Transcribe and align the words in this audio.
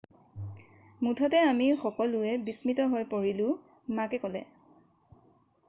মুঠতে 1.07 1.39
আমি 1.51 1.67
সকলোৱে 1.83 2.33
বিস্মিত 2.47 2.87
হৈ 2.95 3.07
পৰিলোঁ 3.13 3.53
মাকে 4.01 4.21
ক'লে 4.27 4.43